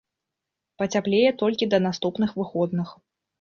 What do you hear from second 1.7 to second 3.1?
да наступных выходных.